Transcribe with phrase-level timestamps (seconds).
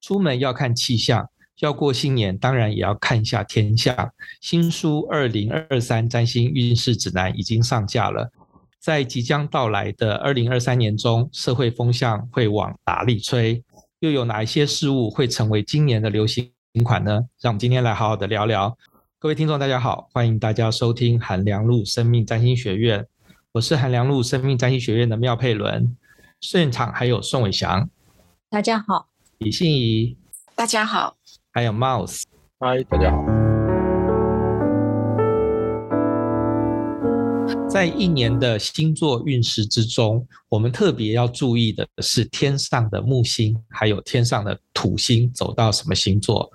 [0.00, 1.28] 出门要看气象，
[1.60, 4.12] 要过新年当然也要看一下天象。
[4.40, 8.30] 新书《二零二三占星运势指南》已经上架了。
[8.78, 13.62] 在即将到来的二零二三年中，社会风向会往哪里吹？
[13.98, 16.48] 又有哪一些事物会成为今年的流行
[16.84, 17.10] 款呢？
[17.40, 18.78] 让我们今天来好好的聊聊。
[19.18, 23.04] 各位听众，大家好，欢迎大家收听韩良露生命占星学院，
[23.50, 25.96] 我是韩良露生命占星学院的妙佩伦。
[26.40, 27.90] 现场还有宋伟翔，
[28.48, 29.07] 大家好；
[29.38, 30.16] 李信怡，
[30.56, 31.14] 大家好；
[31.52, 32.24] 还有 Mouse，
[32.58, 33.24] 嗨，大家好。
[37.68, 46.50] 在一年的星座运势之中，我们特别要注意的是天上的木星，还有天上的土星走到什么星座。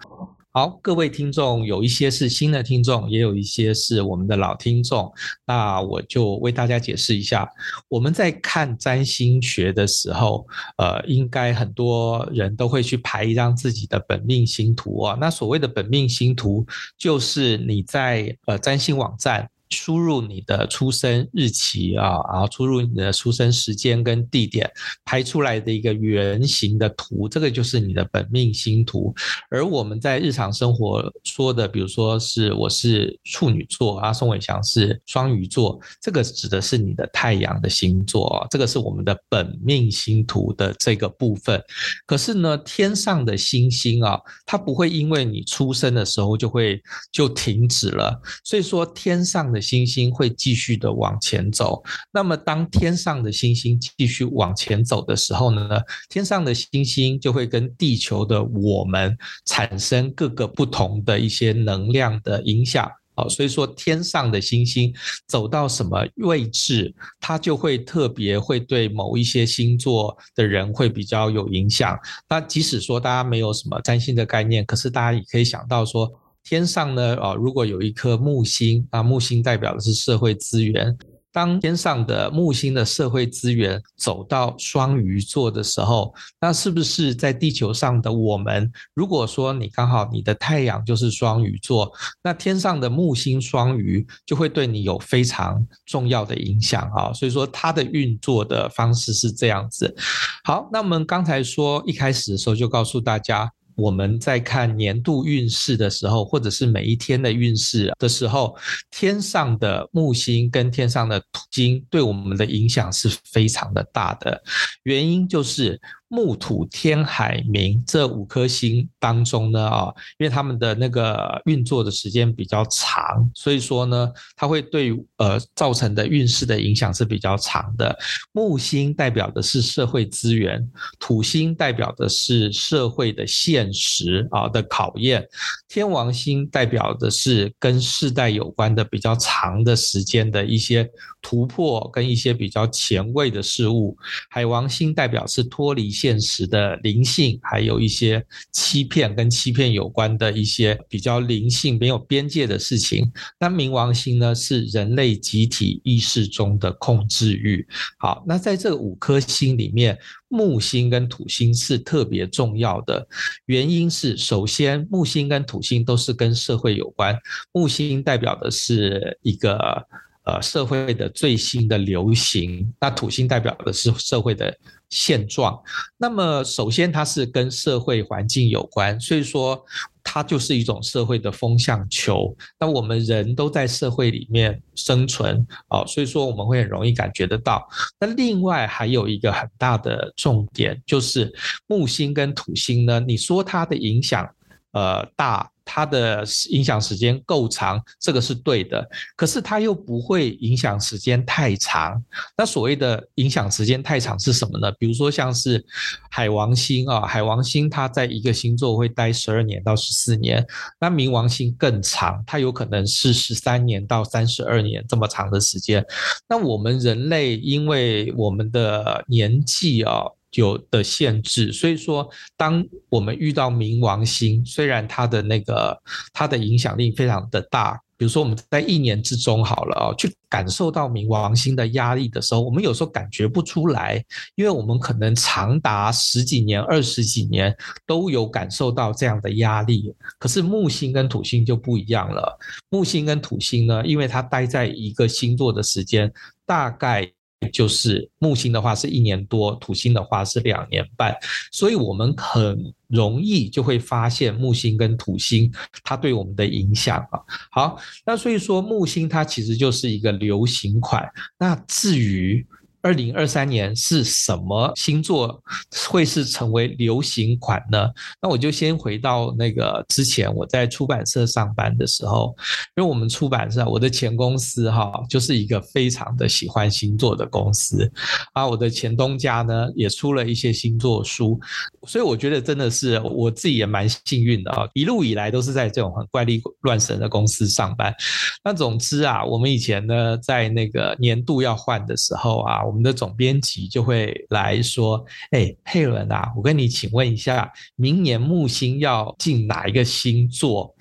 [0.55, 5.11] 好，各位听众，有一些是新的听众，也有一些是我们的老听众。
[5.47, 7.49] 那我就为大家解释一下，
[7.89, 10.45] 我们在看占星学的时候，
[10.77, 15.17] 呃，应该很多人都会去排一张自己的本命星图啊。
[15.19, 16.63] 那所谓的本命星图，
[16.99, 19.49] 就是你在呃占星网站。
[19.73, 24.71] 输入你的出生日期啊，然后输入你的出生时间跟地点，
[25.03, 29.13] 排出来的一个圆形的图，这个就是你的本命星图。
[29.49, 41.59] 而我们在日常生活说的，比如说是我是处女座啊，宋伟祥是双鱼座，这个指的是你的太阳的星座，这个是我们的本命星图的这个部分。
[42.05, 46.79] 可是呢，天上的星星啊，它不会因为你出生的时候就会
[47.11, 49.62] 就停止了，所以说天上的。
[49.63, 62.91] 星星会继续的往前走，那么当天上的星星继续往前走的时候呢，天上的星星就会跟地球的我们产生各个不同的一些能量的影响。
[63.15, 64.93] 好，所以说天上的星星
[65.27, 71.97] 走到什么位置，它就会特别会对某一些星座的人会比较有影响。
[72.27, 76.11] 那即使说大家没有什么占星的概念，可是大家也可以想到说。
[76.43, 80.97] 天上呢，啊，如果有一颗木星，那木星代表的是社会资源。
[81.31, 97.11] 当天上的木星的社会资源走到双鱼座的时候，那是不是在地球上的我们，如果说你刚好你的太阳就是双鱼座，那天上的木星双鱼就会对你有非常重要的影响啊。
[97.11, 99.95] 所以说它的运作的方式是这样子。
[100.43, 103.51] 好，那我们刚才说一开始的时候就告诉大家。
[103.75, 108.55] 我们在看年度运势的时候，或者是每一天的运势的时候，
[108.91, 114.41] 天上的木星跟天上的土星对我们的影响是非常的大的。
[114.83, 115.79] 原因就是。
[116.13, 127.97] 木土天海冥这五颗星当中呢，啊，因为他们的那个运作的时间比较长，所以说呢，它会对呃造成的运势的影响是比较长的。
[128.31, 130.63] 木星代表的是社会资源，
[130.99, 135.27] 土星代表的是社会的现实啊的考验，
[135.67, 140.87] 天王星代表的是跟世代有关的比较长的时间的一些
[141.23, 143.97] 突破跟一些比较前卫的事物，
[144.29, 148.21] 海王星代表是脱离现实的灵性，还有一些
[148.51, 153.09] 欺骗跟欺骗有关的一些比较灵性没有边界的事情。
[153.39, 157.65] 那冥王星呢，是人类集体意识中的控制欲。
[157.99, 159.97] 好，那在这五颗星里面，
[160.27, 163.07] 木星跟土星是特别重要的，
[163.45, 167.17] 原因是首先木星跟土星都是跟社会有关，
[167.53, 169.87] 木星代表的是一个。
[170.25, 174.57] 呃，社会的最新的流行，那土星代表的是社会的
[174.93, 175.59] 现状。
[175.97, 179.59] 那么，首先它是跟社会环境有关，所以说
[180.03, 182.35] 它就是一种社会的风向球。
[182.59, 187.67] 那我们人都在社会里面生存，哦，所以说我们会很容易感觉得到。
[187.99, 191.33] 那另外还有一个很大的重点，就是
[191.65, 194.29] 木星跟土星呢，你说它的影响，
[194.73, 195.49] 呃，大。
[195.65, 198.87] 它的影响时间够长，这个是对的。
[199.15, 202.03] 可是它又不会影响时间太长。
[202.37, 204.71] 那所谓的影响时间太长是什么呢？
[204.79, 205.63] 比如说像是
[206.09, 210.45] 海王星啊，海王星它在一个星座会待十二年到十四年。
[210.79, 215.85] 那冥王星更长，它有可能是十三年到三十二年这么长的时间。
[216.27, 220.03] 那我们人类因为我们的年纪啊。
[220.33, 225.79] 有的限制，所以说，当我们遇到冥王星，虽然它的那个
[226.11, 234.03] 它的影响力非常的大，比如说我们在一年之中好了啊，去感受到冥王星的压力的时候，我们有时候感觉不出来，
[234.35, 239.93] 因为我们可能长达十几年、二十几年都有感受到这样的压力。
[240.17, 242.37] 可是木星跟土星就不一样了，
[242.69, 246.11] 木星跟土星呢，因为它待在一个星座的时间
[246.45, 247.11] 大概。
[247.51, 251.15] 就是木星的话是一年多，土星的话是两年半，
[251.51, 255.51] 所以我们很容易就会发现木星跟土星
[255.83, 257.19] 它对我们的影响啊。
[257.51, 261.07] 好，那所以说木星它其实就是一个流行款。
[261.37, 262.45] 那至于
[262.83, 265.41] 二零二三年是什么星座
[265.89, 267.89] 会是成为流行款呢？
[268.21, 272.35] 那我就先回到那个之前我在出版社上班的时候，
[272.75, 277.89] 因为我们出版社我的前公司哈就是一个非常的喜欢星座的公司
[278.33, 281.39] 啊，我的前东家呢也出了一些星座书，
[281.87, 287.95] 所以我觉得真的是我自己也蛮幸运的啊，一路以来都是在这种很怪力乱神的公司上班。
[288.43, 292.59] 那总之啊，我们以前呢在那个年度要换的时候啊。
[292.73, 300.75] 我们的总编辑就会来说：“哎，佩伦啊，我跟你请问一下，明年木星要进哪一个星座？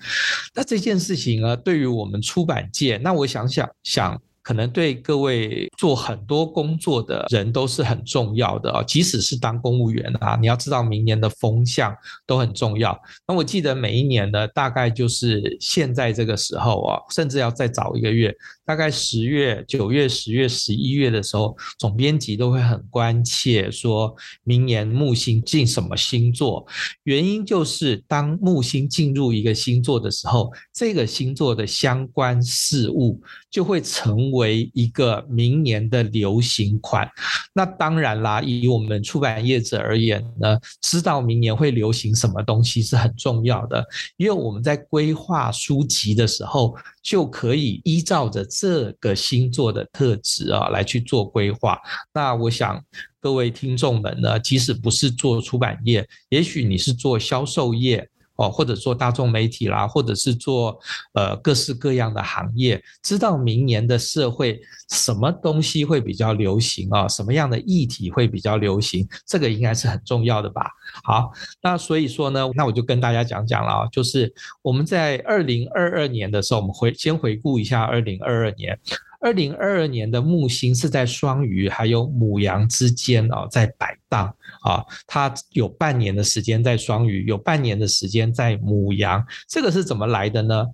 [0.55, 11.95] 那这件事情呢，对于我们出版界，那我想想想。”可能对各位做很多工作的人都是很重要的啊，即使是当公务员啊，你要知道明年的风向
[12.27, 12.99] 都很重要。
[13.27, 18.35] 那我记得每一年呢，大概就是现在这个时候啊，甚至要再早一个月，
[18.65, 24.13] 大概十月、九月、十月、十一月的时候，总编辑都会很关切，说
[24.43, 26.65] 明年木星进什么星座。
[27.03, 33.21] 原因就是当木星进入一个星座的时候，这个星座的相关事物
[33.53, 37.07] 就会成为一个明年的流行款，
[37.53, 43.85] 那当然啦，以我们出版业者而言呢，知道明年会流行什么东西是很重要的，
[44.17, 51.79] 因为我们在规划书籍的时候，就可以依照着这个星座的特质啊来去做规划。
[52.11, 52.83] 那我想
[53.19, 58.09] 各位听众们呢，即使不是做出版业，也许你是做销售业。
[58.35, 60.79] 哦，或者做大众媒体啦，或者是做
[61.13, 64.59] 呃各式各样的行业，知道明年的社会
[64.89, 67.07] 什么东西会比较流行啊？
[67.07, 69.07] 什么样的议题会比较流行？
[69.25, 70.71] 这个应该是很重要的吧？
[71.03, 71.31] 好，
[71.61, 78.79] 那所以说呢，那我就跟大家讲讲了啊，就是我们在二零二二年的时候，我们回先回顾一下二零二二年。
[79.23, 84.27] 二零二二年的木星是在双鱼还有母羊之间啊，在摆荡
[84.63, 90.65] 啊，它有半年的时间在双鱼，有半年的时间在母羊，这个是怎么来的呢？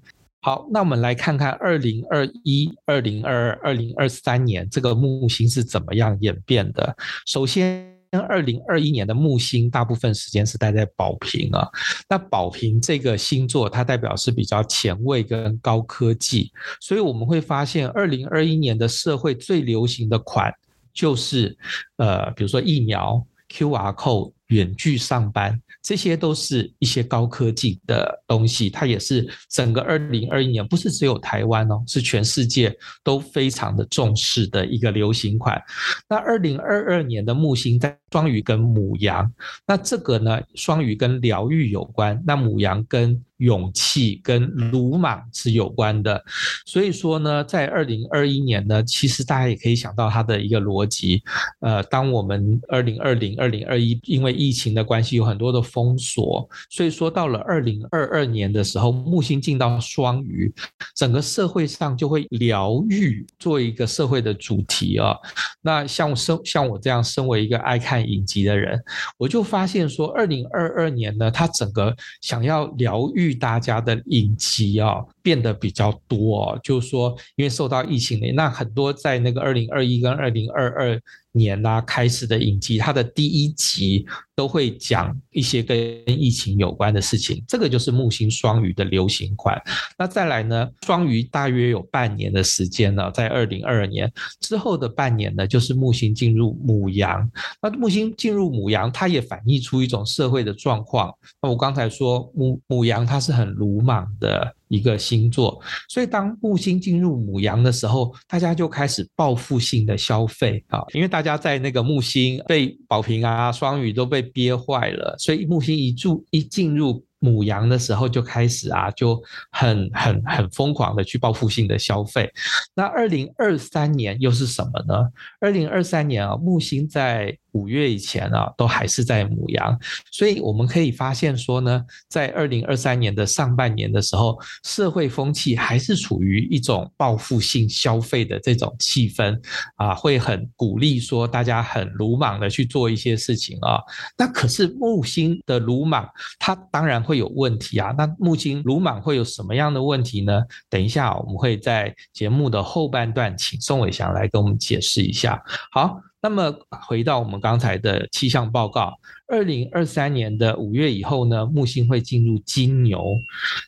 [0.42, 6.96] 好，那我们来看看二零二一、二零二二、二零二三年这个木星是怎么样演变的。
[7.28, 7.99] 首先。
[8.18, 11.70] 二零二一年的木星大部分时间是待在宝瓶啊，
[12.08, 16.52] 那宝瓶这个星座它代表是比较前卫跟高科技，
[16.82, 20.52] 所以我们会发现二零二一年的社会最流行的款
[20.94, 21.56] 就是
[21.98, 25.62] 呃，比如说疫苗、QR code、远距上班。
[25.82, 35.62] 这些都是一些高科技的东西，它也是整个二零二一年，不是只有台湾哦，是全世界都非常的重视的一个流行款。
[36.08, 39.32] 那二零二二年的木星在双鱼跟母羊，
[39.66, 46.22] 那这个呢，双鱼跟疗愈有关，那母羊跟勇气跟鲁莽是有关的，
[46.66, 51.24] 所以说呢，在二零二一年呢，其实大家也可以想到它的一个逻辑。
[51.62, 60.54] 呃，当我们二零二零、二零二一因为疫情的关系有很多的封锁，所以说到了二零二二年的时候，木星进到双鱼，
[60.96, 65.16] 整个社会上就会疗愈做一个社会的主题啊。
[65.62, 68.80] 那像我身像我这样身为一个爱看影集的人，
[69.18, 73.40] 我就发现说，二零二二年呢，他整个想要疗愈。
[73.40, 81.02] 大家的影集啊变得比较多哦，就是说，因为受到疫情的，那很多在那个二零二一跟二零二二
[81.40, 84.06] 年啦开始的影集，它的第一集
[84.36, 89.60] 都会讲一些跟疫情有关的事情，这个就是木星双鱼的流行款。
[89.98, 97.32] 那再来呢，双鱼大约有半年的时间呢，在二零二二年之后的半年呢，就是木星进入母羊。
[97.62, 101.12] 那木星进入母羊，它也反映出一种社会的状况。
[101.42, 104.54] 那我刚才说母母羊它是很鲁莽的。
[104.70, 117.04] 一个星座，所以当木星进入母羊的时候，大家就开始报复性的消费啊，因为大家在那个木星被宝瓶啊、双鱼都被憋坏了，所以木星一住一进入。
[117.22, 119.22] 母羊的时候就开始啊，就
[119.52, 122.32] 很很很疯狂的去报复性的消费。
[122.74, 125.06] 那二零二三年又是什么呢？
[125.42, 129.78] 二零二三年啊，木星在五月以前啊，都还是在母羊，
[130.12, 139.40] 所以我们可以发现说呢，在二零二三年的上半年的时候，社会风气还是处于一种报复性消费的这种气氛
[139.76, 143.80] 啊，会很鼓励说大家很鲁莽的去做一些事情啊。
[144.18, 147.94] 那可是木星的鲁莽，它当然会有问题啊。
[147.98, 150.42] 那木星鲁莽会有什么样的问题呢？
[150.70, 155.42] 等一下我们会在节目的后半段，请宋伟祥来跟我们解释一下。
[155.72, 156.00] 好。
[156.22, 156.54] 那么
[156.88, 158.94] 回到我们刚才的气象报告。
[159.30, 163.16] 二零二三年的五月以后呢，木星会进入金牛，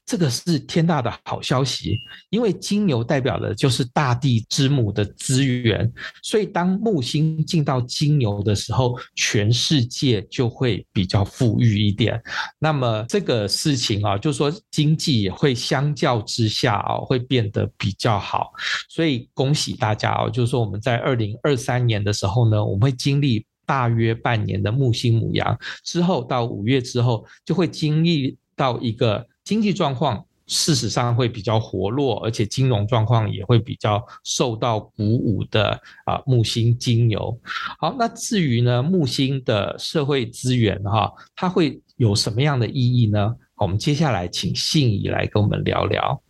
[0.05, 1.99] 这个是天大的好消息，
[2.31, 5.89] 因为金牛代表的就是大地之母的资源，
[6.23, 12.19] 所以当木星进到金牛的时候，全世界就会比较富裕一点。
[12.57, 18.51] 那么这个事情啊，就是说经济也会相较之下啊，会变得比较好。
[18.89, 23.45] 所以恭喜大家哦，就是说我们在二零二三年的时候呢，我们会经历。
[23.71, 36.21] 大约半年的木星牡羊之后，到五月之后，就会经历到一个经济状况，事实上会比较活络，而且金融状况也会比较受到鼓舞的啊。
[36.25, 37.39] 木星金牛，
[37.79, 43.33] 好，那至于呢，木星的社会资源哈，它会有什么样的意义呢？
[43.55, 46.21] 我们接下来请信仪来跟我们聊聊。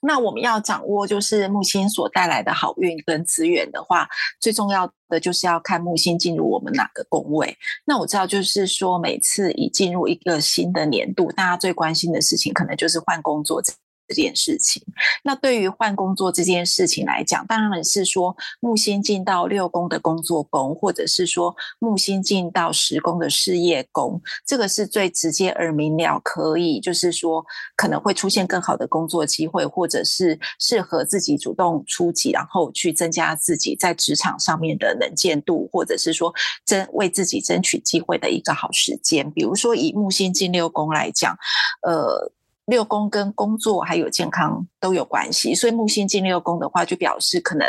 [0.00, 4.08] 那我们要掌握就是木星所带来的好运跟资源的话，
[4.40, 7.56] 最重要的就是要看木星进入我们哪个宫位。
[7.84, 13.60] 那我知道就是说，每次一进入一个新的年度，大家最关心的事情可能就是换工作。
[14.08, 14.82] 这件事情，
[15.22, 27.44] 那对于换工作这件事情来讲，当然是说木星进到六宫的工作宫，或者是说木星进到十宫的事业宫，这个是最直接而明了，可以就是说
[27.76, 36.32] 可能会出现更好的工作机会，或者是适合自己主动出击，然后去增加自己在职场上面的能见度，或者是说
[36.64, 39.30] 争为自己争取机会的一个好时间。
[39.32, 41.36] 比如说以木星进六宫来讲，
[41.82, 42.32] 呃。
[42.68, 47.66] 六宫跟工作还有健康都有关系，所以木星进六宫的话，就表示可能，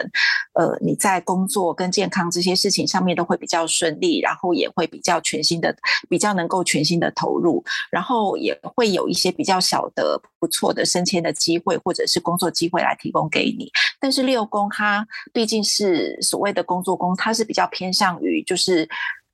[0.53, 5.73] 呃，你在工作跟健康这些事情上面都会比较顺利，然后也会比较全心的，
[6.09, 13.71] 比较能够全心的投入，然后也会有一些比较小的不错的升迁的机会或者是工作机会来提供给你。
[14.01, 18.87] 但是六宫它毕竟是所谓的工作宫，它是比较偏向于就是。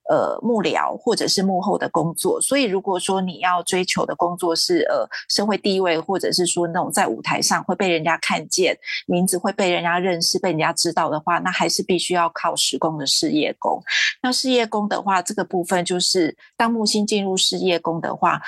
[0.07, 13.81] 呃，幕僚或者是幕后的工作，所以如果说你要追求的工作是呃社会地位，或者是说那种在舞台上会被人家看见，名字会被人家认识、被人家知道的话，那还是必须要靠十宫的事业宫。
[14.21, 18.39] 那事业宫的话，这个部分就是当木星进入事业宫的话，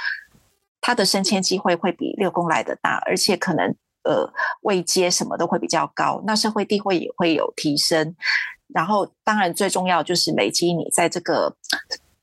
[0.80, 8.16] 它的升迁机会会比六宫来得大，而且可能呃位阶什么都会比较高，那社会地位也会有提升。
[8.74, 11.56] 然后，当然最重要就是累积你在这个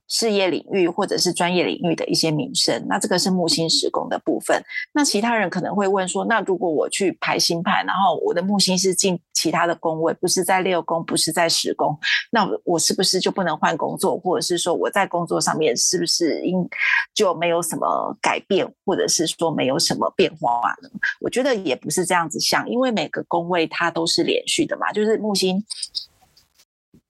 [0.06, 2.84] 事业领域或者是专业领域的一些名声。
[2.86, 4.62] 那这个是木星时宫的部分。
[4.92, 11.98] 那其他人可能会问说，那如果我去排星盘，然后我的木星是进其他的宫位，不是在六宫，不是在十宫，
[12.30, 16.68] 那我是不是就不能换工作，或者是说我在工作上面是不是应
[17.14, 20.88] 就没有什么改变，或者是说没有什么变化呢？
[21.20, 25.64] 我觉得也不是这样子想，因为每个宫位它都是连续的嘛，就是木星。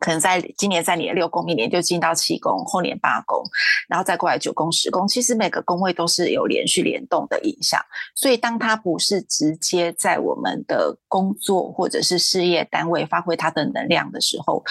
[0.05, 3.43] 可能在今年在你的六宫，明年就进到七宫，后年八宫，
[3.89, 5.09] 然后再过来九宫、十宫。
[5.09, 7.81] 其实每个宫位都是有连续联动的影响，
[8.15, 14.63] 所以当它不是直接在我们的工作或者是事业单位发挥它的能量的时候，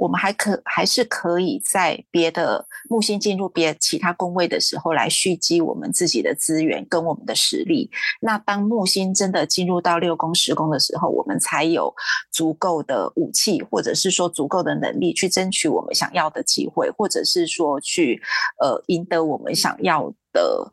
[0.00, 7.90] 我们还可还是可以在别的木星进入别其他宫位的时候来蓄积我们自己的资源跟我们的实力。
[8.20, 11.94] 那当木星真的进入到六宫、十宫的时候，我们才有
[12.32, 14.70] 足够的武器，或者是说足够的。
[14.80, 18.18] 能力去争取我们想要的机会，或者是说去
[18.62, 20.72] 呃赢得我们想要的。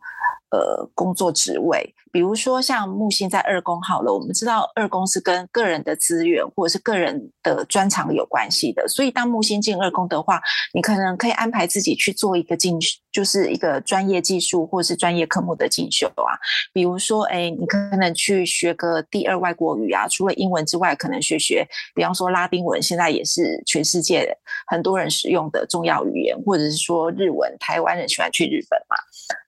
[0.49, 10.41] 呃，工作职位，比如说像木星在二宫好了，我们知道二宫是跟个人的资源或者是个人的专长有关系的，所以当木星进二宫的话，
[10.73, 12.79] 你可能可以安排自己去做一个进，
[13.11, 16.33] 就是一个专业技术或是专业科目的进修啊，
[16.73, 28.97] 比如说，哎，你可能去学个第二外国语啊，除了英文之外，可能学学，比方说拉丁文，现在也是全世界很多人使用的重要语言，或者是说日文，台湾人喜欢去日本嘛。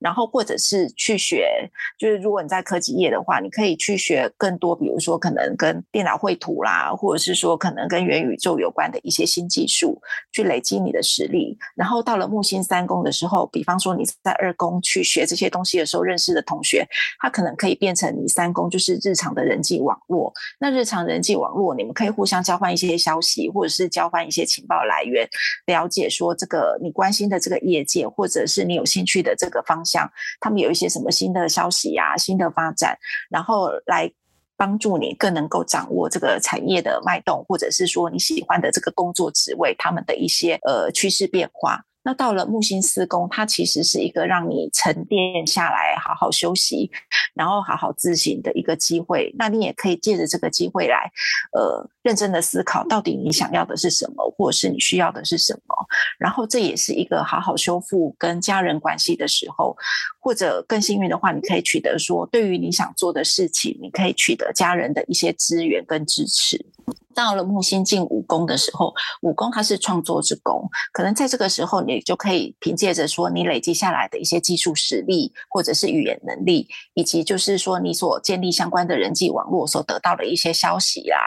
[0.00, 10.00] 然后或者是去学，就是如果你在科技业的话，你可以去学更多，比如说可能跟电脑绘图啦，或者是说可能跟元宇宙有关的一些新技术，
[10.32, 11.56] 去累积你的实力。
[11.74, 16.86] 然后到了木星三宫的时候，比方说你在二宫去学这些东西的时候，认识的同学，
[17.18, 20.32] 他可能可以变成你三宫就是日常的人际网络。
[20.58, 25.28] 那日常人际网络，你们可以互相交换一些消息，或者是交换一些情报来源，
[25.66, 30.10] 了解说这个你关心的这个业界，或者是你有兴趣的这个方向，
[30.40, 32.98] 他们有一些什么新的消息啊、新的发展，
[33.30, 34.10] 然后来
[34.56, 41.84] 帮助你更能够掌握这个产业的脉动，或者是说你喜欢的这个工作职位，他们的一些呃趋势变化。
[42.02, 46.90] 那到了木星四宫，它其实是一个让你沉淀下来、好好休息，
[47.34, 49.30] 然后好好自省的一个机会。
[49.38, 51.12] 那你也可以借着这个机会来，
[51.52, 55.74] 呃，认真的思考，到底你想要的是什么，或者是你需要的是什么。
[56.18, 59.76] 然后这也是一个好好修复跟家人关系的时候，
[60.18, 66.64] 或者更幸运的话，你可以取得说，对于你想做的事情，你可以取得家人的一些资源跟支持。
[67.12, 81.18] 到了木星进五宫的时候，五宫它是创作之宫，可能在这个时候，你就可以凭借着说你累积下来的一些技术实力，或者是语言能力，以及就是说你所建立相关的人际网络所得到的一些消息啊、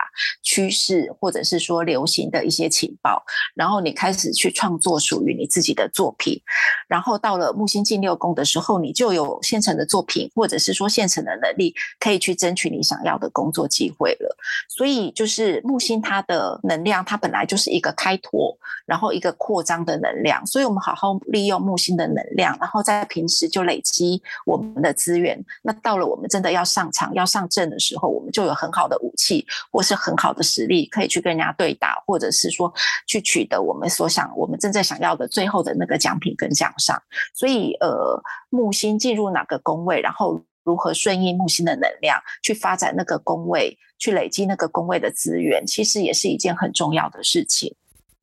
[0.64, 3.24] 趋势，或者是说流行的一些情报，
[3.56, 6.42] 然后你开始去创作属于你自己的作品。
[6.88, 14.38] 然后到了木星进六宫的时候，你就有现成的作品，或者是说现成的能力，可以去争取你想要的工作机会了。
[14.70, 15.62] 所以就是。
[15.64, 18.56] 木星它的能量，它本来就是一个开拓，
[18.86, 25.44] 然后一个扩张的能量，所以我们好好利用木星的能量，然后在平时就累积我们的资源。
[25.62, 32.74] 那到了我们真的要上场、要上阵的时候，我们就有很好的武器，或是很好的实力，可以去跟人家对打，或者是说
[33.08, 37.02] 去取得我们所想、我们真正想要的最后的那个奖品跟奖赏。
[37.34, 40.42] 所以，呃，木星进入哪个宫位，然后。
[40.66, 47.76] 如何顺应木星的能量去发展那个宫位，去累积那个宫位的资源，其实也是一件很重要的事情。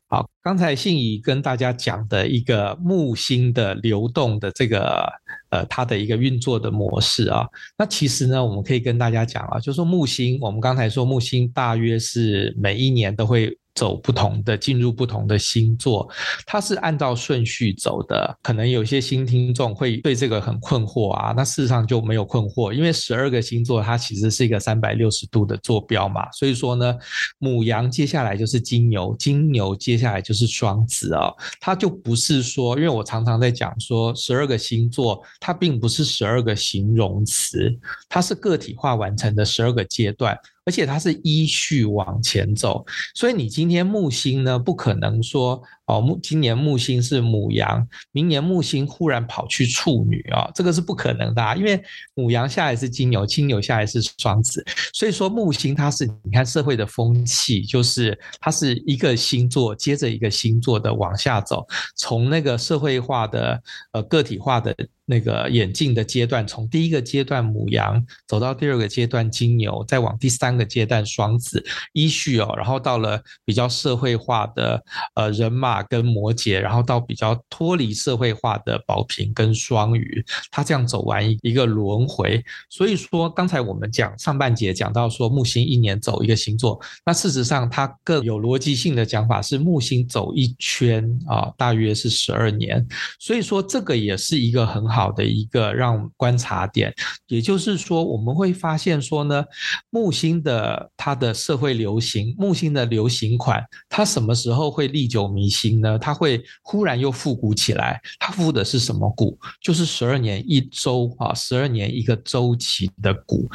[0.08, 5.06] 好，刚才信怡跟大家讲的一个木星的流动的这个
[5.50, 7.46] 呃，它的一个运作的模式啊，
[7.78, 13.56] 那其实呢，我们可以跟大家讲啊，就是说木星，我们刚才说木星大约是每一年都会。
[13.74, 16.08] 走不同的，进入不同的星座，
[16.46, 18.36] 它是按照顺序走的。
[18.42, 26.30] 可能有些新听众会对这个很困惑啊，那事实上就没有困惑，因为十二个星座它其实是一个三百六十度的坐标嘛。
[26.32, 26.96] 所以说呢，
[27.38, 37.74] 母羊接下来就是金牛，金牛接下来就是双子啊、哦，它就不是说，因为我常常在讲说，十二个星座它并不是十二个形容词，
[38.08, 40.38] 它是个体化完成的十二个阶段。
[40.70, 42.86] 而且它是依序往前走，
[43.16, 45.60] 所以你今天木星呢，不可能说。
[45.90, 51.82] 哦，木今年木星是母羊，明年木星忽然跑去处女啊、哦，这个是不可能的啊，因为
[52.14, 64.72] 母羊下来是金牛，金牛下来是双子，所以说木星它是你看社会的风气，就是它是一个星座接着一个星座的往下走，从那个社会化的呃个体化的
[65.06, 74.80] 那个演进的阶段，从第一个阶段母羊走到第二个阶段金牛，再往第三个阶段双子，依序哦，然后到了比较社会化的
[75.16, 75.79] 呃人马。
[75.84, 82.42] 跟摩羯，然后到比较脱离社会化的宝瓶跟双鱼，他这样走完一个轮回。
[82.68, 92.86] 所以说，刚才我们讲上半节讲到说木星一年走一个星座，那事实上它更有逻辑性的讲法是木星走一圈啊，大约是十二年。
[93.18, 96.92] 所以说，这个也是一个很好的一个让观察点。
[97.28, 99.44] 也就是说，我们会发现说呢，
[99.90, 105.69] 木星的它的社会流行，木星的流行款，它什么时候会历久弥新？
[105.76, 108.00] 呢，它会忽然又复古起来。
[108.18, 109.38] 它复的是什么股？
[109.60, 113.48] 就是十二年一周啊，十二年一个周期的股。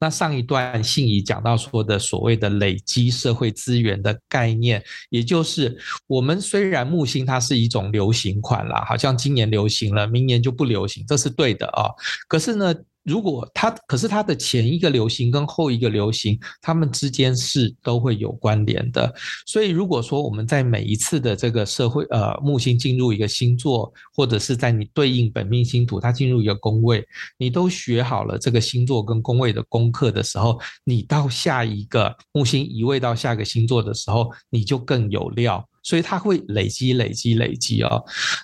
[0.00, 11.88] 那上一段信宜讲到说的所谓的累积社会资源的概念，也就是我们虽然木星它是一种流行款啦，好像今年流行了，明年就不流行，这是对的啊。
[12.26, 12.74] 可是呢，
[13.04, 19.12] 如果它，可是它的前一个流行跟后一个流行，它们之间是都会有关联的。
[19.46, 27.04] 所以如果说我们在每一次的这个社会，呃，木星进入一个星座，或者是在你对应本命星图，它进入一个宫位，
[27.36, 35.68] 你都学好了这个星座跟宫位的功课的时候，你到下一个木星移位到下个星座的时候，你就更有料。
[35.82, 38.02] 所以它会累积、累积、累积哦。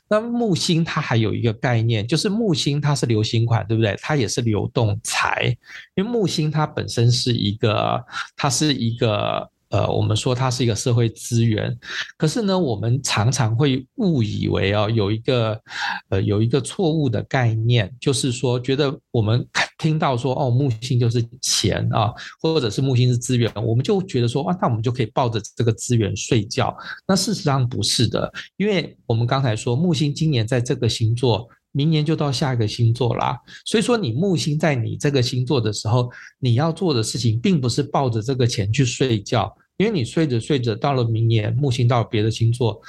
[0.09, 3.97] 那木星它还有一个概念，就是木星它是流行款，对不对？
[4.03, 5.57] 它也是流动财，
[5.95, 8.05] 因为木星它本身是一个，
[8.37, 11.77] 它是一个呃，我们说它是一个社会资源，
[12.17, 15.61] 可是呢，我们常常会误以为啊，有一个
[16.09, 19.47] 呃有一个错误的概念，就是说觉得我们
[19.79, 26.75] 听到说哦，木星就是钱啊，或者是木星是资源，我们就觉得说啊，那我们就可以抱着这个资源睡觉。
[27.07, 31.49] 那事实上不是的，因为我们刚才说木星今年在这个星座。
[31.73, 42.81] 明年就到下一个星座啦，所以说你木星在你这个星座的时候，你要做的事情并不是抱着这个钱去睡觉，因为你睡着睡着，到了明年木星到别的星座，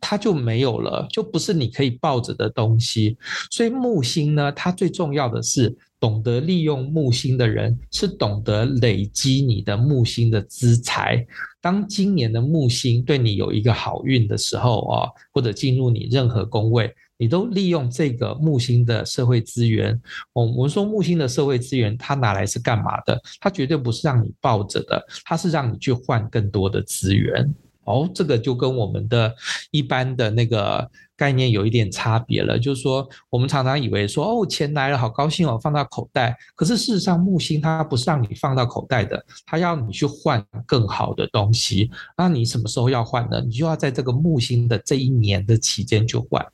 [0.00, 3.16] 它就没有了，就不是你可以抱着的东西。
[3.50, 11.26] 所以木星呢，它最重要的是懂得利用木星的人，是懂得累积你的木星的资财。
[11.60, 16.94] 当今年的木星对你有一个好运的时候啊，或者进入你任何宫位。
[17.18, 20.00] 你都利用这个木星的社会资源，
[20.32, 23.20] 我我们说木星的社会资源，它拿来是干嘛的？
[23.40, 27.54] 它绝对不是让你抱着的，它是让你去换更多的资源。
[27.84, 29.34] 哦，这个就跟我们的
[29.70, 30.90] 一般的那个。
[31.18, 36.38] 概念有一点差别了，就是说，我们常常以为说，哦，钱来了，好高兴哦，放到口袋。
[36.54, 41.90] 可是事实上，木星它不是让你放到口袋的，它要你去换更好的东西。
[42.16, 43.42] 那你什么时候要换呢？
[43.44, 46.46] 你就要在这个木星的这一年的期间去换。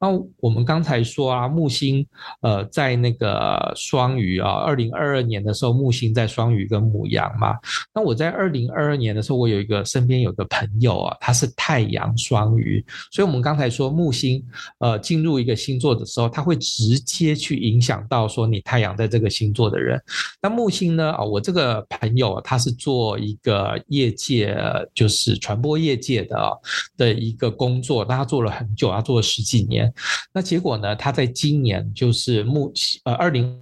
[0.00, 0.08] 那
[0.40, 2.06] 我们刚才说啊，木星
[2.40, 7.54] 呃在那个双鱼啊，二零二二年的时候，木星在双鱼跟牡羊嘛。
[7.92, 13.97] 那我在二零二二年的时候，我有一个身边有个朋友啊，他是太阳双鱼，所以我们刚才说。
[13.98, 14.44] 木星，
[14.78, 20.00] 呃，进入一个星座的时候，它会直接去影响到说你太阳在这个星座的人。
[20.40, 21.10] 那木星呢？
[21.10, 24.56] 啊，我这个朋友他是做一个业界，
[24.94, 26.60] 就是传播业界的
[26.96, 29.92] 的一个工作，那他做了很久，他做了十几年。
[30.32, 30.94] 那结果呢？
[30.94, 32.72] 他在今年就是木
[33.04, 33.60] 呃二零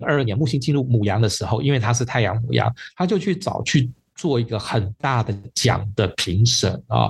[0.00, 3.88] 二二年木星进入母羊的时候，因为他是太阳母羊，他就去找去。
[4.18, 7.08] 做一个很大的奖的评审啊，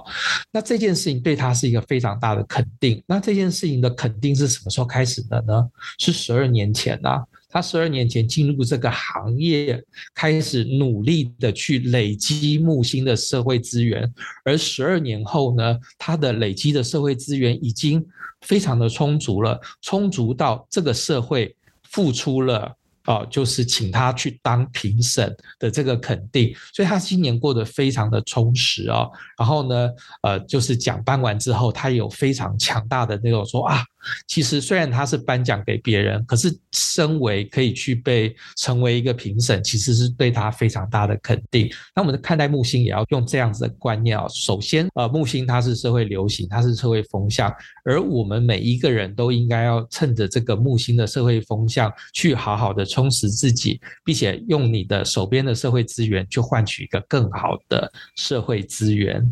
[0.53, 3.03] 那这件事情对他是一个非常大的肯定。
[3.07, 5.67] 那这件事情的肯定是什么时候开始的呢？
[5.99, 9.83] 是十二年前呐，他十二年前进入这个行业，
[10.15, 14.13] 开始努力的去累积木星的社会资源，
[14.45, 18.07] 而十二年后呢，他的累积的社会资源已经
[18.43, 22.75] 非常的充足了，充足到这个社会付出了。
[23.09, 29.11] 哦，就是请他去当评审的这个肯定，所以他今年过得非常的充实哦。
[29.39, 29.89] 然后呢，
[30.23, 33.83] 呃，就是奖颁完之后，他有非常强大的那种说啊。
[34.27, 41.69] 其实虽然他是颁奖给别人，可是身为可以去被成为一个评审，其实是对他非常大的肯定。
[41.95, 44.25] 那我们看待木星也要用这样子的观念啊。
[44.29, 47.53] 首先，呃，木星它是社会流行，它是社会风向，
[47.85, 59.25] 而我们每一个人都应该要趁着这个木星的社会风向，去好好的充实自己，并且用你的手边的社会资源去换取一个更好的社会资源。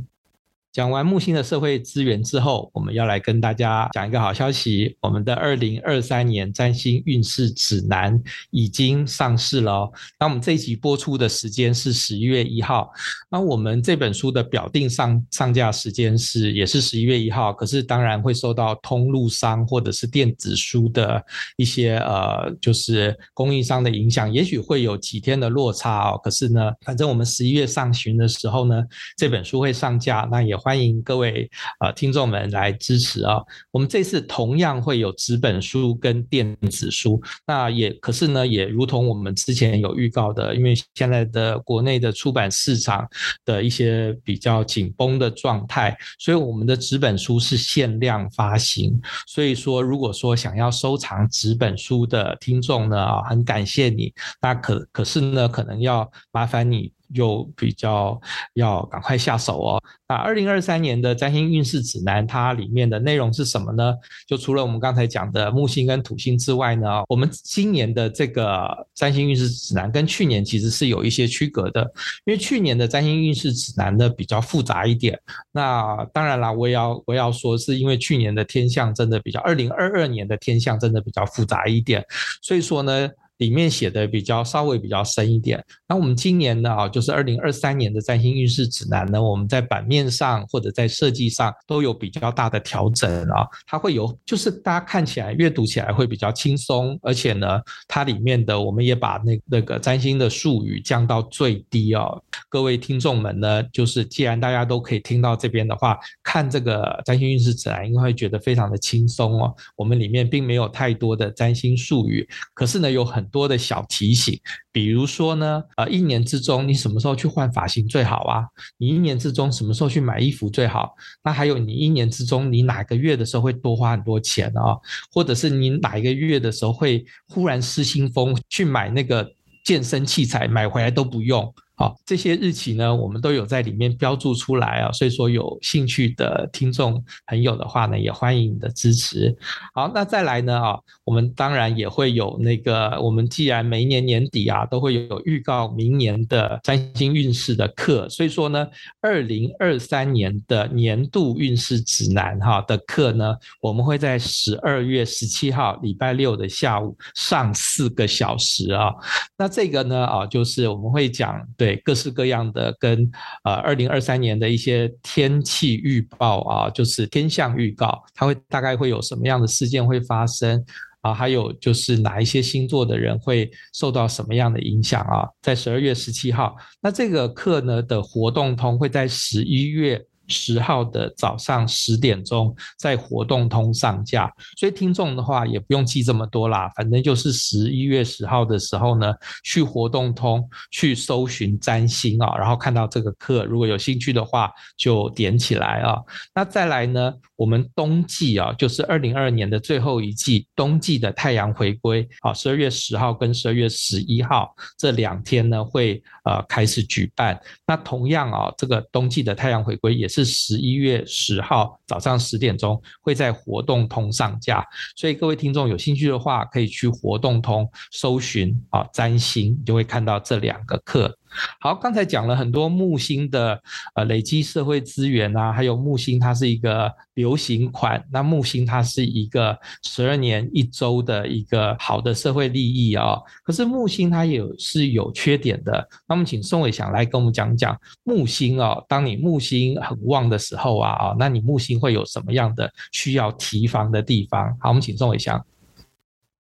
[0.76, 9.92] 讲完木星的社会资源之后，我们要来跟大家讲一个好消息：我们的二零二三年占星运势指南已经上市了哦。
[10.20, 12.90] 那我们这一集播出的时间是十一月一号，
[13.30, 21.24] 那我们这本书的表定上上架时间是也是十一月一号，可是当然会受到通路商或者是电子书的
[21.56, 26.20] 一些呃，就是供应商的影响，也许会有几天的落差哦。
[26.22, 28.84] 可是呢，反正我们十一月上旬的时候呢，
[29.16, 30.54] 这本书会上架，那也。
[30.66, 31.48] 欢迎各位
[31.79, 33.37] 呃听众们来支持啊！
[33.70, 43.09] 我们这次同样会有纸本书跟电子书，那也可是呢，也如同我们之前有预告的，因为现在的国内的出版市场
[43.44, 49.00] 的一些比较紧绷的状态，所以我们的纸本书是限量发行。
[49.29, 56.95] 所以说，如果说想要收藏纸本书的听众呢，啊，很感谢你，那可可是呢，可能要麻烦你。
[57.14, 58.21] 就比较
[58.55, 59.83] 要赶快下手哦。
[60.09, 63.95] 那二零二三年的占星运势指南，它里面的内容是什么呢？
[64.27, 71.83] 就除了我们刚才讲的木星跟土星之外呢，我们今年的这个占星运势指南跟去年其实是有一些区隔的。
[72.25, 75.21] 因为去年的占星运势指南呢比较复杂一点。
[75.51, 82.05] 那当然啦，我也要我也要说，是因为去年的天象真的比较，二零二二年的天象真的比较复杂一点，
[82.40, 83.11] 所以说呢。
[83.38, 85.62] 里面写的比较稍微比较深一点。
[85.88, 93.46] 那我们今年呢啊，就是二零二三年的占星运势指南呢，我们在版面上或者在设计上都有比较大的调整啊。
[93.66, 102.22] 它会有，就是大家看起来阅读起来会比较轻松，而且呢，它里面的我们也把那那个占星的术语降到最低哦。
[102.49, 109.55] 各位听众们呢，就是既然大家都可以听到这边的话，看这个占星运势指南应该会觉得非常的轻松哦。
[109.77, 114.38] 我们里面并没有太多的占星术语，可是呢，有很多的小提醒，
[114.72, 118.44] 比如说呢，呃，一年之中你什么时候去换发型最好啊？
[118.78, 120.94] 你一年之中什么时候去买衣服最好？
[121.22, 124.76] 那还有你一年之中你哪个月的时候会多花很多钱啊？
[125.12, 129.28] 或者是你哪一个月的时候会忽然失心疯去买那个
[129.64, 131.52] 健身器材，买回来都不用？
[131.78, 139.36] 好，这些日期呢，我们都有在里面标注出来啊，所以说有兴趣的听众朋友的话呢，也欢迎你的支持。
[139.74, 148.66] 好，那再来呢啊，我们当然也会有那个，我们既然每一年年底啊，都会有预告明年的占星运势的课，所以说呢，
[149.02, 158.94] 二零二三年的年度运势指南哈的课呢，我们会在十二月十七号礼拜六的下午上四个小时啊。
[159.36, 161.65] 那这个呢啊，就是我们会讲对。
[161.66, 163.11] 对各式各样的跟
[163.42, 170.64] 呃二零二三年的一些天气预报啊，就是天象预告，它会大概会有什么样的事件会发生
[171.00, 171.12] 啊？
[171.12, 175.26] 还有就是哪一些星座的人会受到什么样的影响啊？
[175.42, 180.00] 在十二月十七号，那这个课呢的活动通会在十一月。
[180.28, 189.12] 十号的早上十点钟在活动通上架，所以听众的话也不用记这么多啦，反正就是十一月十号的时候呢，
[189.44, 195.96] 去活动通去搜寻占星啊，然后看到这个课，如果有兴趣的话就点起来啊。
[196.34, 207.40] 那再来呢，我们冬季啊，就是二零二二年的最后一季冬季的太阳回归啊，十二月十号跟十二月十一号这两天呢会呃开始举办。
[207.66, 210.27] 那同样啊，这个冬季的太阳回归也是。
[210.27, 214.62] 十一月十号早上十点钟会在活动通上架，
[214.94, 221.16] 所以各位听众有兴趣的话，可以去活动通搜寻啊占星，就会看到这两个课。
[221.61, 223.61] 好，刚才讲了很多木星的
[223.94, 233.18] 呃累积社会资源啊，还有木星它是一个流行款，那木星它是一个十二年一周的一个好的社会利益啊。
[233.44, 244.57] 可是木星它也是有缺点的，那么请宋伟祥来跟我们讲讲木星哦，当你木星很旺的时候啊啊，那你木星会有什么样的需要提防的地方？
[244.61, 245.44] 好，我们请宋伟祥。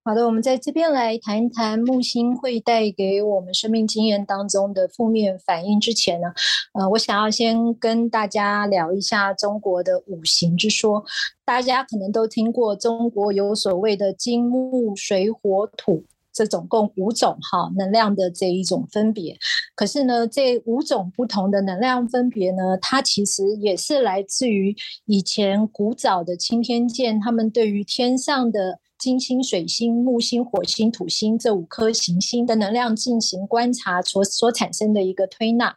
[0.06, 6.28] 好的，我们在这边来谈一谈木星会带给我们生命经验当中的负面反应之前呢，
[6.74, 11.04] 呃，我想要先跟大家聊一下中国的五行之说。
[11.44, 19.36] 大家可能都听过，中国有所谓的金木水火土这总共五种哈能量的这一种分别。
[19.74, 28.78] 可是呢，这五种不同的能量分别呢，它其实也是来自于以前古早的钦天监他们对于天上的。
[29.06, 35.76] 金星、水星、木星、火星、土星这五颗行星的能量进行观察所所产生的一个推纳，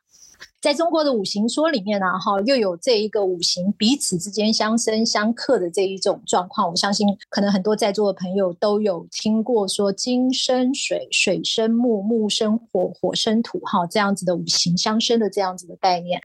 [0.60, 6.72] 在中国的五行说里面呢，哈，又有这一个五行彼此之间相生相克的这一种状况。
[6.72, 16.20] 我相信，可能很多在座的朋友都有听过说金生水、水生木、木生火、火生土，哈，这样子的五行相生的这样子的概念。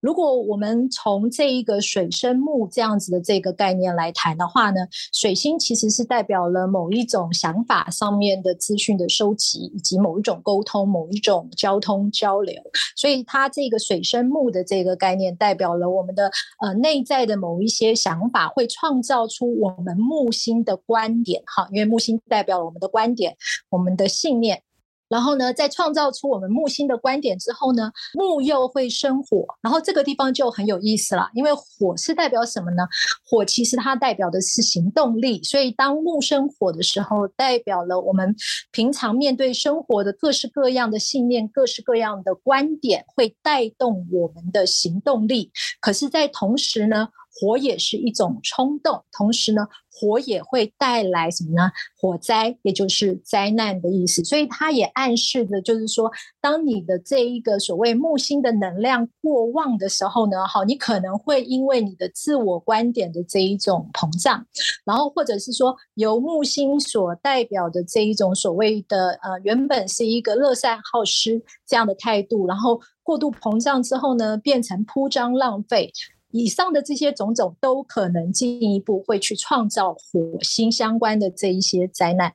[0.00, 4.80] 如果我们从这一个水生木这样子的这个概念来谈的话呢，
[5.12, 12.54] 水星其实是代表了某一种想法上面的资讯的收集，以及某一种沟通、某一种交通交流。
[12.96, 21.42] 所以它这个水生木的这个概念，代表了我们的呃内在的某一些想法，会创造出我们木星的观点。
[21.46, 23.36] 哈，因为木星代表了我们的观点、
[23.68, 24.62] 我们的信念。
[25.10, 32.86] 然后呢，在创造出我们木星的观点之后呢，木又会生火，然后这个地方就很有意思了，因为火是代表什么呢？
[33.28, 38.34] 火其实它代表的是行动力，所以当木生火的时候，代表了我们
[38.70, 45.50] 平常面对生活的各式各样的信念、各式各样的观点，会带动我们的行动力。
[45.80, 51.70] 可是，在同时呢，火也是一种冲动，同时呢，火也会带来什么呢？
[51.96, 54.22] 火灾，也就是灾难的意思。
[54.24, 64.44] 所以它也暗示着，就是说，当你的这一个所谓木星的能量过旺的时候呢，好，你可能会因为你的自我观点的这一种膨胀，
[64.84, 75.92] 然后或者是说由木星所代表的这一种所谓的呃，原本是一个乐善好施这样的态度，然后过度膨胀之后呢，变成铺张浪费。
[76.32, 82.34] 以上的这些种种都可能进一步会去创造火星相关的这一些灾难。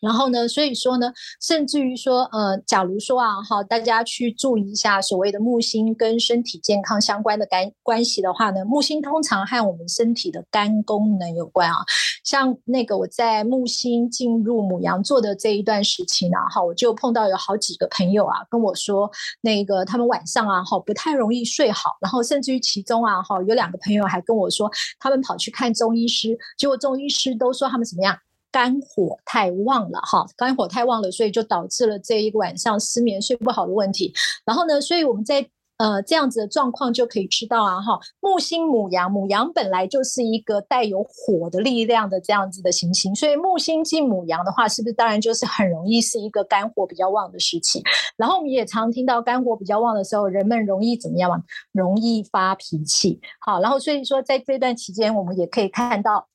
[0.00, 11.76] 然后呢，所以说呢，甚至于说，呃，假如说啊，哈，大家去注意一下所谓的木星跟身体健康相关的干关系的话呢，木星通常和我们身体的肝功能有关啊。
[12.24, 28.16] 像那个我在木星进入母羊座的这一段时期呢，哈，我就碰到有好几个朋友啊跟我说，那个他们晚上啊，哈，不太容易睡好，然后甚至于其中啊，哈，有两个朋友还跟我说，他们跑去看中医师，结果中医师都说他们怎么样？
[28.50, 34.12] 肝火太旺了哈，肝火太旺了，所以就导致了这一晚上失眠睡不好的问题。
[34.44, 47.80] 然后呢，所以我们在呃，这样子的状况就可以知道啊，哈，木星母羊，母羊本来就是一个带有火的力量的这样子的行星，所以木星进母羊的话，是不是当然就是很容易是一个肝火比较旺的时期？
[48.16, 51.40] 然后我们也常听到肝火比较旺的时候，人们容易怎么样嘛？
[51.70, 53.20] 容易发脾气。
[53.38, 56.26] 好，然后所以说在这段期间，我们也可以看到。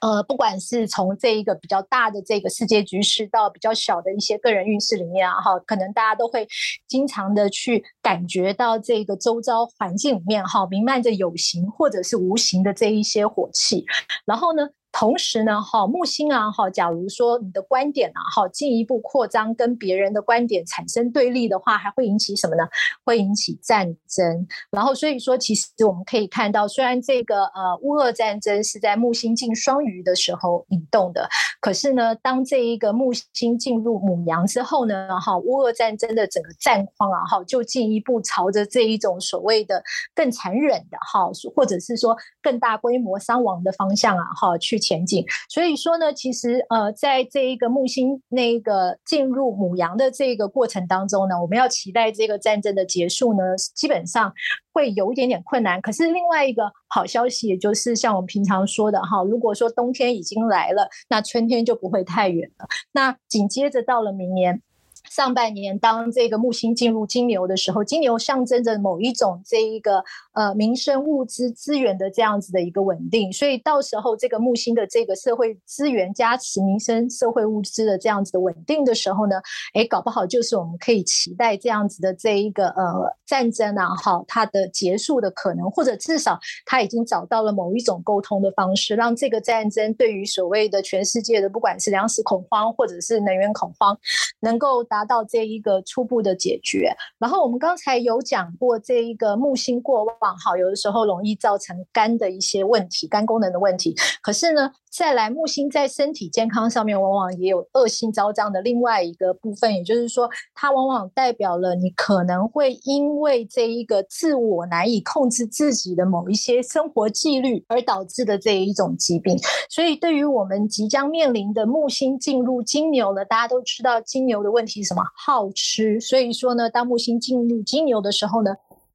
[0.00, 6.48] 呃，不管是从这一个比较大的这个世界局势，到比较小的一些个人运势里面啊，哈，可能大家都会
[6.88, 13.84] 经常的去感觉到这个周遭环境里面哈，弥漫着有形或者是无形的这一些火气，
[14.24, 22.64] 然后呢，同时呢，哈木星啊，哈，假如说你的观点啊，哈，进一步扩张，跟别人的观点产生对立的话，还会引起什么呢？
[23.04, 24.46] 会引起战争。
[24.70, 31.28] 然后所以说，其实我们可以看到，虽然这个呃乌俄战争是在木星进双鱼的时候引动的，
[31.60, 39.80] 可是呢，当这一个木星进入母羊之后呢，哈，乌俄战争的整个战况啊，哈，就进一步朝着这一种所谓的
[40.16, 44.79] 更残忍的哈，或者是说更大规模伤亡的方向啊，哈，去。
[44.80, 53.40] 前景，所以说呢，其实呃，在这一个木星那个进入母羊的这个过程当中呢，我们要期待这个战争的结束呢，
[53.74, 54.32] 基本上
[54.72, 55.80] 会有一点点困难。
[55.80, 62.66] 可是另外一个好消息，也就是像我们平常说的哈，如果说冬天已经来了，那春天就不会太远了。
[62.92, 64.62] 那紧接着到了明年。
[65.10, 79.34] 上半年，当这个木星进入金牛的时候，金牛象征着某一种这一个呃民生物资资源的这样子的一个稳定，所以到时候这个木星的这个社会资源加持民生社会物资的这样子的稳定的时候呢，
[79.74, 93.98] 诶，搞不好就是我们可以期待这样子的这一个呃战争啊，哈，它的结束的可能，或者至少它已经找到了某一种沟通的方式，让这个战争对于所谓的全世界的不管是粮食恐慌或者是能源恐慌，
[94.38, 94.84] 能够。
[94.84, 103.94] 达达到这一个初步的解决，然后我们刚才有讲过，这一个木星过往哈，有的时候容易造成肝的一些问题，肝功能的问题。
[104.20, 119.38] 可是呢，再来木星在身体健康上面，往往也有恶性昭彰的另外一个部分，也就是说，它往往代表了你可能会因为这一个自我难以控制自己的某一些生活纪律而导致的这一种疾病。
[119.68, 125.02] 所以，对于我们即将面临的木星进入金牛呢，大家都知道金牛的问题是什么？
[125.14, 126.00] 好吃。
[126.00, 128.50] 所以说呢，当木星进入金牛的时候呢，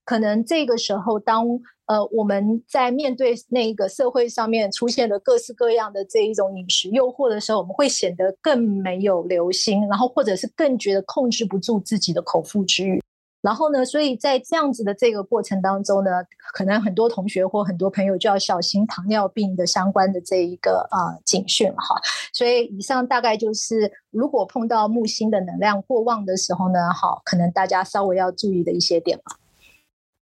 [0.05, 1.59] 可能这个时候当。
[1.87, 12.99] 呃，我们在面对那个社会上面出现的各式各样的这一种饮食诱惑的时候，我们会显得更没有留心，然后或者是更觉得控制不住自己的口腹之欲。
[13.43, 16.09] 然后呢，所以在这样子的这个过程当中呢，
[16.55, 22.01] 可能很多同学或很多朋友就要小心糖尿病的相关的这一个呃警讯哈。
[22.33, 29.44] 所以以上大概就是如果碰到木星的能量过旺的时候呢，好，可能大家稍微要注意的一些点了。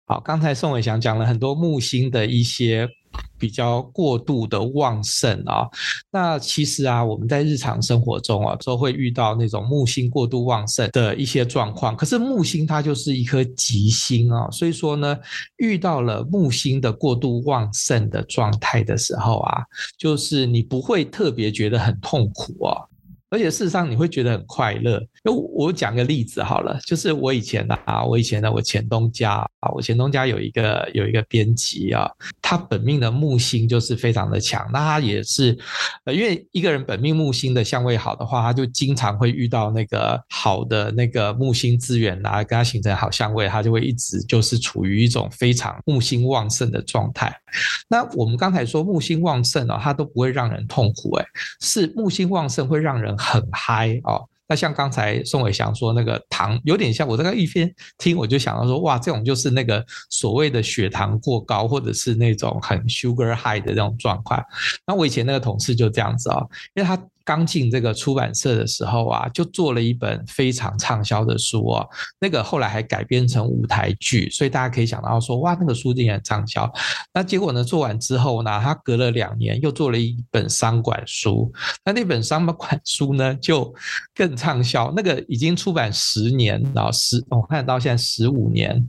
[0.08, 2.88] 好，刚才宋伟祥讲了很多木星的一些
[3.39, 5.68] 比较过度的旺盛啊，
[6.12, 11.98] 那其实啊，我们在日常生活中啊，都会遇到那种木星过度旺盛的一些状况。
[11.98, 15.18] 可是木星它就是一颗吉星啊，所以说呢，
[15.58, 19.63] 遇到了木星的过度旺盛的状态的时候啊，
[19.98, 22.78] 就是你不会特别觉得很痛苦啊。
[23.30, 25.02] 而且事实上你会觉得很快乐。
[25.24, 25.36] 我
[25.66, 32.10] 我讲个例子好了，就是我以前的啊，我以前呢，我前东家啊，我前东家有一个有一个编辑啊，
[32.42, 34.70] 他本命的木星就是非常的强。
[34.72, 35.58] 那他也是，
[36.06, 47.36] 呃，因为一个人本命木星的相位好的话，他就经常会遇到那个好的那个木星资源啊，跟他形成好相位，他就会一直就是处于一种非常木星旺盛的状态。
[47.88, 51.26] 那我们刚才说木星旺盛啊，它都不会让人痛苦，诶，
[51.62, 54.24] 是木星旺盛会让人很嗨哦。
[54.48, 64.40] 那像刚才宋伟祥说那个糖，有点像我这个一边听我就想到说，哇，这种就是那个所谓的血糖过高，或者是那种很 sugar high 的那种状况。
[64.86, 66.42] 那我以前那个同事就这样子啊，
[66.76, 67.02] 因为他。
[67.26, 71.86] 刚进这个出版社的时候啊，就做了一本非常畅销的书啊，
[72.20, 76.72] 那个后来还改编成舞台剧，所以大家可以想到说，哇，那个书竟然畅销。
[77.12, 81.52] 那结果呢，做完之后呢，他隔了两年又做了一本商管书，
[81.84, 83.74] 那那本商管书呢就
[84.14, 88.88] 更畅销，那个已经出版十年，然后十，我看到现在十五年。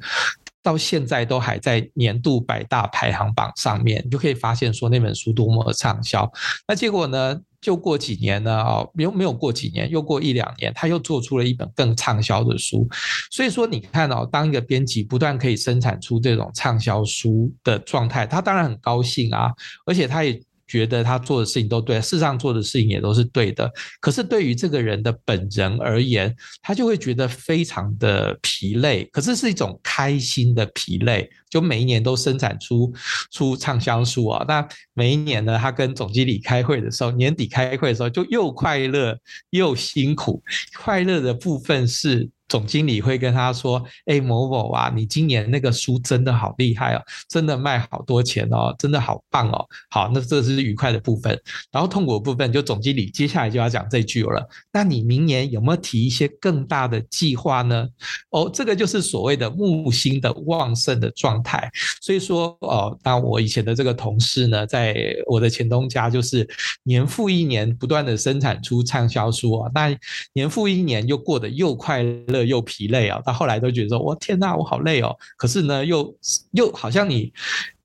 [0.62, 6.28] 到现在都还在年度百大排行榜上面，你就可以发现说那本书多么的畅销。
[6.66, 12.88] 那结果呢，就过几年呢，哦，没有没有过几年，又过一两年，他又做出了一本更畅销的书。
[13.28, 19.52] 所以说，你看哦，当一个编辑不断可以生产出这种畅销书的状态，他当然很高兴啊，
[19.84, 20.40] 而且他也。
[20.66, 23.70] 觉得他做的事情都对，事实上做的事情也都是对的。
[24.00, 31.28] 可是对于这个人的本人而言，他就会觉得非常的疲累，可是是一种开心的疲累。
[31.48, 32.92] 就每一年都生产出
[33.30, 39.16] 出畅销书啊，那每一年呢，他跟总经理开会的时候，年底开会的时候就又快乐
[39.50, 40.42] 又辛苦。
[40.76, 42.28] 快乐的部分是。
[42.48, 49.66] 总经理会跟他说：“哎，某某啊，你今年那个书真的好厉害哦，真的卖好多钱哦，真的好棒哦。
[49.90, 51.36] 好，那这是愉快的部分。
[51.72, 54.48] 然后痛苦的部分，就总经理接下来就要讲这句了。
[54.72, 57.88] 那你明年有没有提一些更大的计划呢？
[58.30, 61.68] 哦，这个就是所谓的木星的旺盛的状态。
[62.00, 64.94] 所以说，哦，那我以前的这个同事呢，在
[65.26, 66.48] 我的前东家，就是
[66.84, 69.98] 年复一年不断的生产出畅销书啊，那
[70.32, 76.14] 年复一年又过得又快乐。”又疲累啊，到后来都觉得说：“我天呐，我好累哦。”可是呢，又
[76.52, 77.32] 又好像你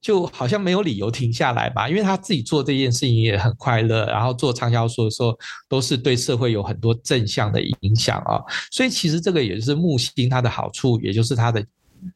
[0.01, 5.37] 就好像没有理由停下来吧，因为他自己做这件事情也很快乐，然后做畅销书的时候
[5.69, 8.41] 都是对社会有很多正向的影响啊。
[8.71, 11.63] 所以其实这个也是木星它的好处，也就是它的。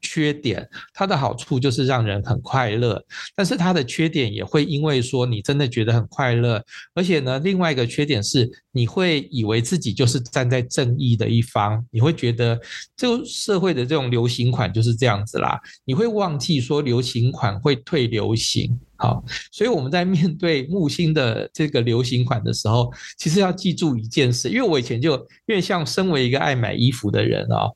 [0.02, 3.04] 缺点，它的好处就是让人很快乐，
[3.36, 6.64] 但是它的缺点也会因为说你真的觉得很快乐，
[6.94, 12.60] 而且呢，另外一个缺点是你会以为自己就是站在正义的一方，你会觉得
[12.96, 18.80] 这个社会的这种流行款就是这样子啦，你会忘记说流行款会退流行。
[18.98, 25.16] 好，所以我们在面对木星的这个流行款的时候，其实要记住一件事，因为我以前就
[25.46, 27.70] 因为像身为一个爱买衣服的人啊，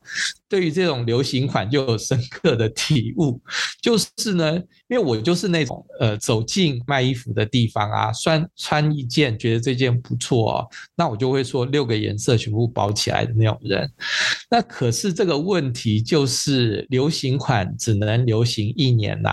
[0.48, 3.40] 对于这种流行款就有深刻的体悟，
[3.82, 4.56] 就是呢，
[4.88, 13.90] 因为我就是那种呃走进卖衣服的地方啊，穿穿一件觉得这件不错哦，那我就会说六个颜色全部包起来的那种人。
[14.50, 19.30] 那可是这个问题就是流行款只能流行一年呐。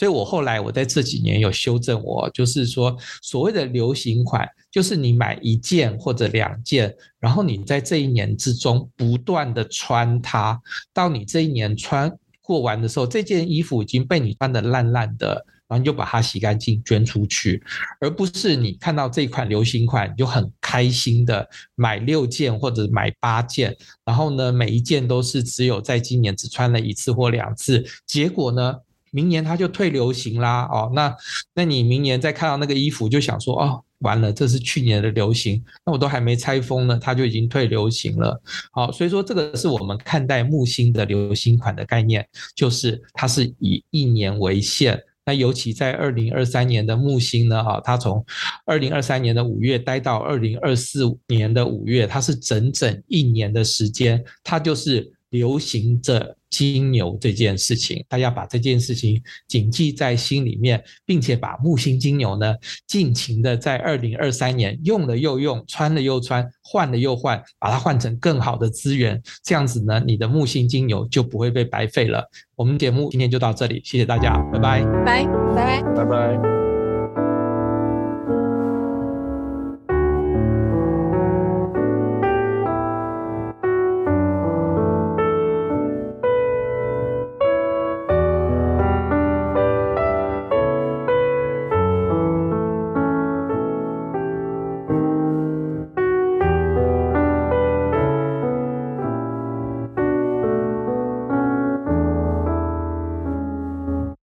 [0.00, 10.58] 所以我后来我在这几年有修正，我就是说，所谓的流行款，就是你买一件或者两件，然后你在这一年之中不断的穿它，
[10.94, 15.34] 到你这一年穿过完的时候，这件衣服已经被你穿得烂烂的，
[15.68, 17.62] 然后你就把它洗干净捐出去，
[18.00, 23.76] 而不是你看到这款流行款你就很开心的买六件或者买八件，
[24.06, 28.74] 然后呢，每一件都是只有在今年只穿了一次或两次，结果呢，
[29.10, 31.14] 明年它就退流行啦，哦，那
[31.54, 38.40] 那你明年再看到那个衣服，就想说，哦，完了，这是去年的流行，那我都还没拆封呢，它就已经退流行了。
[38.72, 45.00] 好，所以说这个是我们看待木星的流行款的概念，就是它是以一年为限。
[45.26, 48.24] 那尤其在二零二三年的木星呢，哈，它从
[48.64, 56.36] 二零二三年的五月待到二零二四年的五月，它是整整一年的时间，它就是流行着。
[56.50, 62.56] 金牛这件事情，大家把这件事情谨记在心里面，并且把木星金牛呢，
[62.88, 72.28] 尽情的在二零二三年用了又用，穿了又穿，换了又换，把它换成更好的资源，这样子呢，你的木星金牛就不会被白费了。
[72.56, 75.24] 我们节目今天就到这里，谢谢大家，拜拜，拜
[75.54, 76.59] 拜，拜拜。